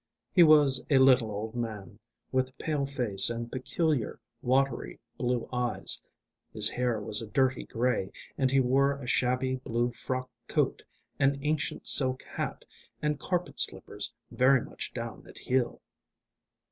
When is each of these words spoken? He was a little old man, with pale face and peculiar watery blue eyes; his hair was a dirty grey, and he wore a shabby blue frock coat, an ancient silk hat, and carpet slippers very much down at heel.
He 0.33 0.41
was 0.41 0.83
a 0.89 0.97
little 0.97 1.29
old 1.29 1.53
man, 1.53 1.99
with 2.31 2.57
pale 2.57 2.87
face 2.87 3.29
and 3.29 3.51
peculiar 3.51 4.19
watery 4.41 4.99
blue 5.17 5.47
eyes; 5.53 6.01
his 6.51 6.67
hair 6.69 6.99
was 6.99 7.21
a 7.21 7.27
dirty 7.29 7.65
grey, 7.65 8.11
and 8.35 8.49
he 8.49 8.59
wore 8.59 8.93
a 8.97 9.05
shabby 9.05 9.57
blue 9.57 9.91
frock 9.91 10.27
coat, 10.47 10.83
an 11.19 11.37
ancient 11.43 11.85
silk 11.85 12.23
hat, 12.23 12.65
and 12.99 13.19
carpet 13.19 13.59
slippers 13.59 14.11
very 14.31 14.61
much 14.65 14.91
down 14.91 15.23
at 15.27 15.37
heel. 15.37 15.79